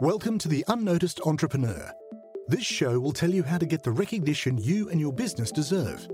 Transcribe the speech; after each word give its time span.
Welcome 0.00 0.36
to 0.40 0.48
The 0.48 0.62
Unnoticed 0.68 1.22
Entrepreneur. 1.24 1.90
This 2.48 2.64
show 2.66 3.00
will 3.00 3.14
tell 3.14 3.30
you 3.30 3.42
how 3.42 3.56
to 3.56 3.64
get 3.64 3.82
the 3.82 3.90
recognition 3.90 4.58
you 4.58 4.90
and 4.90 5.00
your 5.00 5.10
business 5.10 5.50
deserve. 5.50 6.06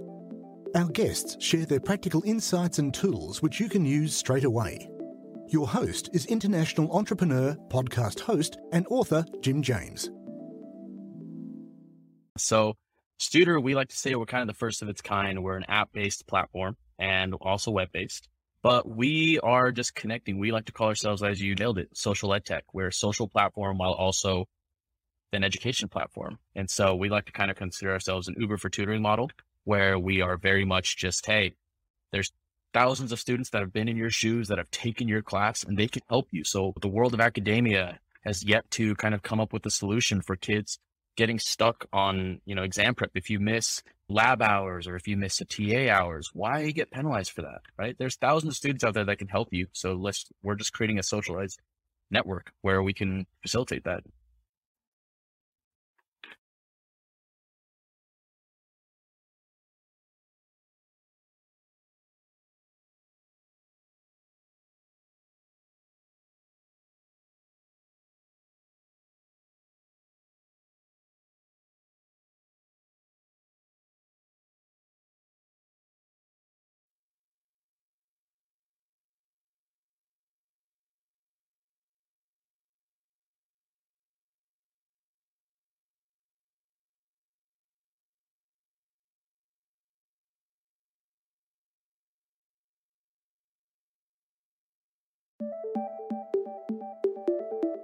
Our 0.77 0.87
guests 0.87 1.37
share 1.45 1.67
their 1.67 1.81
practical 1.81 2.23
insights 2.25 2.79
and 2.79 2.95
tools 2.95 3.43
which 3.43 3.59
you 3.59 3.69
can 3.69 3.85
use 3.85 4.15
straight 4.15 4.45
away. 4.45 4.89
Your 5.49 5.67
host 5.67 6.11
is 6.13 6.27
international 6.27 6.97
entrepreneur, 6.97 7.57
podcast 7.71 8.21
host, 8.21 8.57
and 8.71 8.87
author 8.89 9.25
Jim 9.41 9.63
James. 9.63 10.13
So, 12.39 12.75
Stutor, 13.19 13.61
we 13.61 13.75
like 13.75 13.89
to 13.89 13.97
say 13.97 14.15
we're 14.15 14.27
kind 14.27 14.43
of 14.43 14.55
the 14.55 14.59
first 14.61 14.83
of 14.83 14.89
its 14.91 15.01
kind. 15.01 15.43
We're 15.43 15.57
an 15.57 15.67
app 15.67 15.91
based 15.93 16.29
platform 16.29 16.77
and 17.01 17.35
also 17.35 17.73
web 17.73 17.91
based, 17.91 18.29
but 18.63 18.89
we 18.89 19.41
are 19.41 19.73
just 19.73 19.95
connecting. 19.95 20.39
We 20.39 20.53
like 20.53 20.67
to 20.67 20.73
call 20.73 20.89
ourselves, 20.89 21.23
as 21.23 21.41
you 21.41 21.55
nailed 21.55 21.79
it, 21.79 21.89
social 21.97 22.33
ed 22.33 22.45
tech. 22.45 22.65
We're 22.73 22.89
a 22.89 22.93
social 22.93 23.29
platform 23.29 23.79
while 23.79 23.93
also 23.93 24.47
an 25.33 25.45
education 25.45 25.89
platform. 25.89 26.39
And 26.55 26.71
so 26.71 26.95
we 26.95 27.09
like 27.09 27.27
to 27.27 27.33
kind 27.33 27.51
of 27.51 27.57
consider 27.57 27.93
ourselves 27.93 28.29
an 28.29 28.37
Uber 28.39 28.59
for 28.59 28.69
tutoring 28.69 29.03
model 29.03 29.31
where 29.65 29.99
we 29.99 30.21
are 30.21 30.37
very 30.37 30.65
much 30.65 30.97
just, 30.97 31.27
hey, 31.27 31.55
there's 32.13 32.33
thousands 32.75 33.13
of 33.13 33.21
students 33.21 33.51
that 33.51 33.61
have 33.61 33.73
been 33.73 33.89
in 33.89 33.97
your 33.97 34.11
shoes 34.11 34.49
that 34.49 34.59
have 34.59 34.71
taken 34.71 35.09
your 35.09 35.23
class 35.23 35.65
and 35.65 35.77
they 35.77 35.89
can 35.89 36.03
help 36.09 36.29
you. 36.31 36.45
So 36.45 36.73
the 36.81 36.89
world 36.89 37.15
of 37.15 37.21
academia 37.21 37.99
has 38.25 38.45
yet 38.45 38.71
to 38.73 38.95
kind 38.97 39.15
of 39.15 39.23
come 39.23 39.41
up 39.41 39.53
with 39.53 39.67
a 39.67 39.71
solution 39.71 40.21
for 40.23 40.37
kids 40.37 40.79
getting 41.17 41.39
stuck 41.39 41.87
on, 41.93 42.41
you 42.45 42.55
know, 42.55 42.63
exam 42.63 42.95
prep. 42.95 43.11
If 43.15 43.31
you 43.31 43.39
miss 43.39 43.83
lab 44.09 44.43
hours 44.43 44.87
or 44.87 44.97
if 44.97 45.07
you 45.09 45.17
miss 45.17 45.41
a 45.41 45.45
TA 45.45 45.93
hours, 45.93 46.31
why 46.33 46.71
get 46.71 46.91
penalized 46.91 47.31
for 47.33 47.43
that? 47.43 47.63
Right. 47.79 47.97
There's 47.99 48.17
thousands 48.17 48.53
of 48.53 48.57
students 48.57 48.85
out 48.85 48.95
there 48.95 49.05
that 49.05 49.19
can 49.19 49.29
help 49.29 49.49
you. 49.53 49.67
So 49.73 49.95
let's, 49.95 50.27
we're 50.43 50.55
just 50.55 50.73
creating 50.73 50.99
a 50.99 51.03
socialized 51.03 51.61
network 52.11 52.53
where 52.63 52.83
we 52.83 52.93
can 52.93 53.27
facilitate 53.43 53.85
that. 53.85 54.05